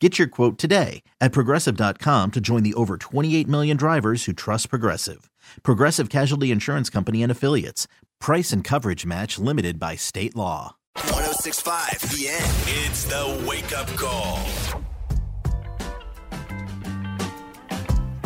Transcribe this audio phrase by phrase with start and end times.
[0.00, 4.70] Get your quote today at progressive.com to join the over 28 million drivers who trust
[4.70, 5.28] Progressive.
[5.64, 7.88] Progressive Casualty Insurance Company and Affiliates.
[8.20, 10.76] Price and coverage match limited by state law.
[10.94, 12.44] 1065 The End.
[12.86, 14.38] It's the wake up call.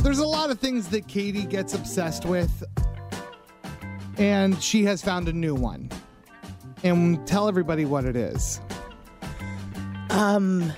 [0.03, 2.65] There's a lot of things that Katie gets obsessed with,
[4.19, 5.91] and she has found a new one.
[6.83, 8.61] And tell everybody what it is.
[10.11, 10.73] Um,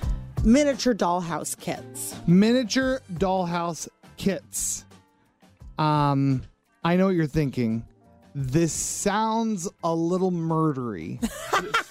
[0.45, 2.15] miniature dollhouse kits.
[2.27, 4.85] Miniature dollhouse kits.
[5.77, 6.43] Um,
[6.83, 7.85] I know what you're thinking.
[8.33, 11.19] This sounds a little murdery.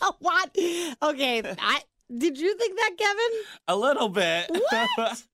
[0.18, 0.50] what?
[1.02, 1.80] Okay, I
[2.16, 3.44] did you think that, Kevin?
[3.68, 4.50] A little bit.
[4.50, 5.22] What?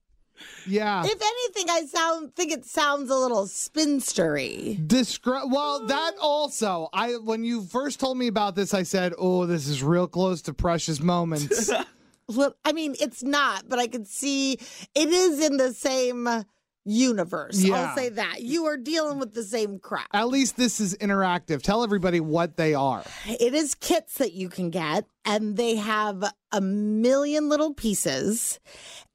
[0.67, 1.03] Yeah.
[1.03, 4.77] if anything, I sound think it sounds a little spinstery.
[4.87, 6.91] Descri- well, that also.
[6.93, 10.43] I when you first told me about this, I said, "Oh, this is real close
[10.43, 11.71] to precious moments."
[12.65, 16.29] I mean, it's not, but I could see it is in the same
[16.85, 17.63] universe.
[17.63, 17.75] Yeah.
[17.75, 20.09] I'll say that you are dealing with the same crap.
[20.13, 21.63] At least this is interactive.
[21.63, 23.03] Tell everybody what they are.
[23.27, 28.61] It is kits that you can get, and they have a million little pieces,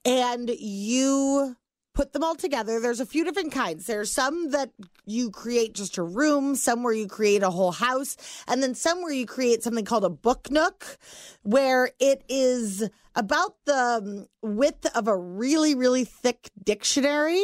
[0.04, 1.56] and you
[1.94, 2.80] put them all together.
[2.80, 3.86] There's a few different kinds.
[3.86, 4.72] There's some that
[5.06, 9.02] you create just a room, some where you create a whole house, and then some
[9.02, 10.98] where you create something called a book nook,
[11.44, 17.44] where it is about the um, width of a really, really thick dictionary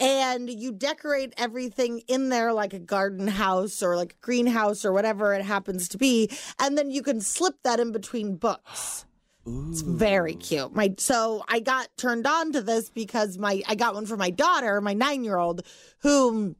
[0.00, 4.92] and you decorate everything in there like a garden house or like a greenhouse or
[4.92, 9.04] whatever it happens to be and then you can slip that in between books
[9.46, 13.94] it's very cute my so i got turned on to this because my i got
[13.94, 15.62] one for my daughter my nine year old
[16.02, 16.54] who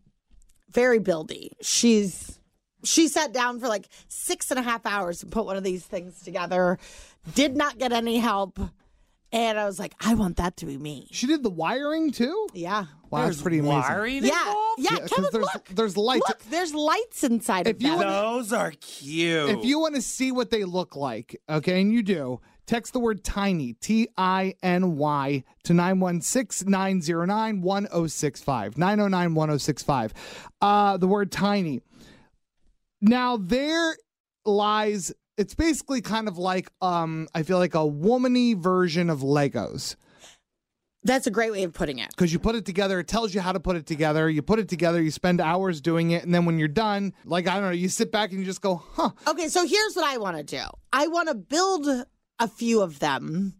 [0.70, 2.38] very buildy she's
[2.84, 5.84] she sat down for like six and a half hours and put one of these
[5.84, 6.78] things together
[7.34, 8.58] did not get any help
[9.30, 12.48] and i was like i want that to be me She did the wiring too.
[12.52, 13.78] yeah Wow, that's pretty amazing.
[13.78, 14.78] Wiring yeah, involved?
[14.80, 15.68] yeah, 'cause Kevin, there's look.
[15.68, 16.24] there's lights.
[16.28, 17.96] Look, there's lights inside If of you that.
[17.98, 19.50] wanna- Those are cute.
[19.50, 23.00] If you want to see what they look like, okay, and you do, text the
[23.00, 28.78] word tiny, T I N Y, to 916 909 1065.
[28.78, 30.14] 909 1065.
[30.60, 31.80] Uh, the word tiny.
[33.00, 33.96] Now, there
[34.44, 39.96] lies, it's basically kind of like, um, I feel like a womany version of Legos.
[41.04, 42.10] That's a great way of putting it.
[42.10, 43.00] because you put it together.
[43.00, 44.30] It tells you how to put it together.
[44.30, 45.02] You put it together.
[45.02, 47.88] You spend hours doing it, and then when you're done, like I don't know, you
[47.88, 50.62] sit back and you just go, "Huh." Okay, so here's what I want to do.
[50.92, 52.06] I want to build
[52.38, 53.54] a few of them.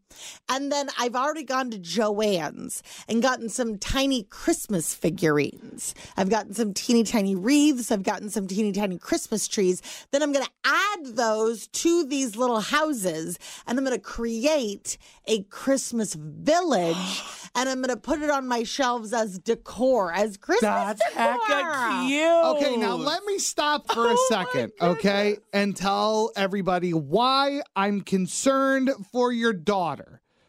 [0.48, 5.94] And then I've already gone to Joann's and gotten some tiny Christmas figurines.
[6.16, 7.90] I've gotten some teeny tiny wreaths.
[7.90, 9.82] I've gotten some teeny tiny Christmas trees.
[10.10, 14.98] Then I'm going to add those to these little houses and I'm going to create
[15.26, 17.22] a Christmas village
[17.54, 21.38] and I'm going to put it on my shelves as decor, as Christmas That's decor.
[21.38, 22.22] hecka cute.
[22.56, 28.00] Okay, now let me stop for a oh second, okay, and tell everybody why I'm
[28.00, 30.01] concerned for your daughter.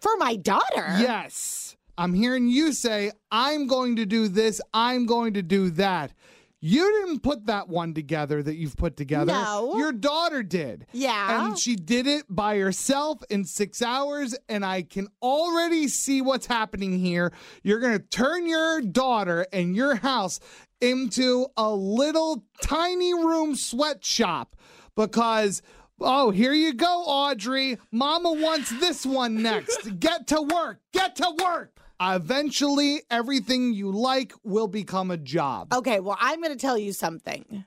[0.03, 0.85] For my daughter?
[0.99, 1.77] Yes.
[1.97, 6.11] I'm hearing you say, I'm going to do this, I'm going to do that.
[6.59, 9.31] You didn't put that one together that you've put together.
[9.31, 9.77] No.
[9.77, 10.87] Your daughter did.
[10.91, 11.45] Yeah.
[11.45, 14.35] And she did it by herself in six hours.
[14.49, 17.31] And I can already see what's happening here.
[17.63, 20.41] You're going to turn your daughter and your house
[20.81, 24.57] into a little tiny room sweatshop
[24.97, 25.61] because.
[26.01, 27.77] Oh, here you go, Audrey.
[27.91, 29.99] Mama wants this one next.
[29.99, 30.79] Get to work.
[30.91, 31.77] Get to work.
[32.01, 35.73] Eventually, everything you like will become a job.
[35.73, 37.63] Okay, well, I'm going to tell you something.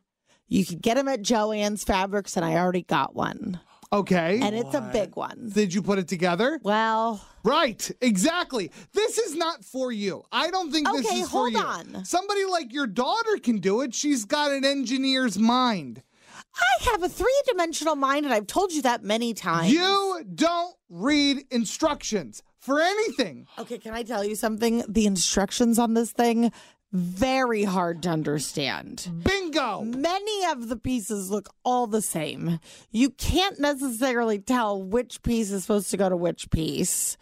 [0.48, 3.60] You can get them at Joann's Fabrics, and I already got one.
[3.92, 4.40] Okay.
[4.42, 5.50] and it's a big one.
[5.54, 6.58] Did you put it together?
[6.62, 8.72] Well, Right, exactly.
[8.92, 10.24] This is not for you.
[10.32, 11.58] I don't think this Okay, is for hold you.
[11.60, 12.04] on.
[12.04, 13.94] Somebody like your daughter can do it.
[13.94, 16.02] She's got an engineer's mind.
[16.58, 19.72] I have a three dimensional mind, and I've told you that many times.
[19.72, 23.46] You don't read instructions for anything.
[23.58, 24.82] Okay, can I tell you something?
[24.88, 26.52] The instructions on this thing
[26.92, 29.10] very hard to understand.
[29.22, 29.82] Bingo.
[29.82, 32.58] Many of the pieces look all the same.
[32.90, 37.16] You can't necessarily tell which piece is supposed to go to which piece.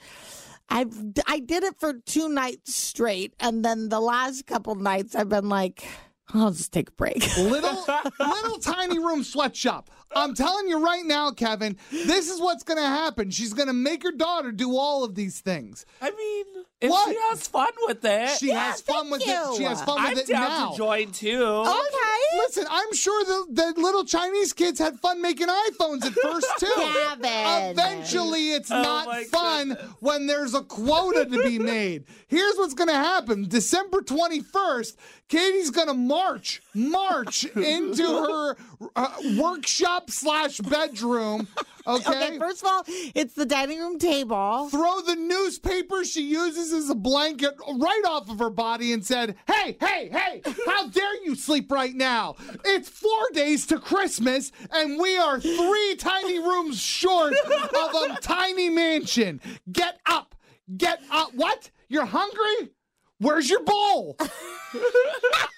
[0.69, 0.95] I've
[1.27, 5.49] I did it for two nights straight, and then the last couple nights I've been
[5.49, 5.87] like,
[6.33, 7.37] I'll just take a break.
[7.37, 7.85] Little
[8.19, 9.91] little tiny room sweatshop.
[10.17, 13.31] I'm telling you right now, Kevin, this is what's going to happen.
[13.31, 15.85] She's going to make her daughter do all of these things.
[16.01, 17.09] I mean, if What?
[17.11, 19.57] she has fun with it, She has fun with thank it.
[19.57, 19.69] She you.
[19.69, 20.71] has fun I'm with it down now.
[20.73, 21.43] to join too.
[21.45, 22.21] Okay.
[22.39, 26.67] Listen, I'm sure the, the little Chinese kids had fun making iPhones at first too.
[26.77, 27.71] Gavin.
[27.79, 32.05] Eventually, it's Oh not my fun when there's a quota to be made.
[32.29, 34.97] Here's what's going to happen: December 21st,
[35.29, 38.57] Katie's going to march, march into her
[38.97, 41.49] uh, workshop slash bedroom.
[41.87, 42.29] Okay.
[42.29, 42.83] Okay, first of all,
[43.15, 44.71] it's the dining room table.
[44.71, 49.37] Throw the newspaper she uses as a blanket right off of her body and said,
[49.47, 52.37] Hey, hey, hey, how dare you sleep right now?
[52.65, 58.71] It's four days to Christmas and we are three tiny rooms short of a tiny
[58.71, 59.43] mansion.
[59.71, 60.35] Get up.
[60.75, 61.35] Get up.
[61.35, 61.71] What?
[61.91, 62.71] You're hungry?
[63.19, 64.17] Where's your bowl?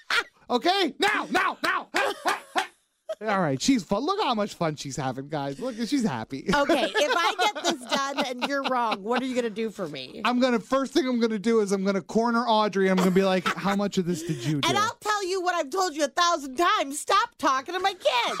[0.49, 0.93] okay?
[0.99, 1.87] Now, now, now.
[3.21, 4.03] All right, she's fun.
[4.03, 5.59] Look how much fun she's having, guys.
[5.59, 6.47] Look, she's happy.
[6.55, 9.69] Okay, if I get this done and you're wrong, what are you going to do
[9.71, 10.21] for me?
[10.25, 13.15] I'm gonna first thing I'm gonna do is I'm gonna corner Audrey and I'm gonna
[13.15, 15.69] be like, "How much of this did you do?" And I'll tell you what I've
[15.69, 16.99] told you a thousand times.
[16.99, 18.39] Stop talking to my kids.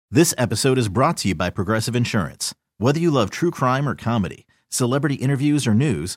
[0.10, 2.54] This episode is brought to you by Progressive Insurance.
[2.78, 6.16] Whether you love true crime or comedy, celebrity interviews or news,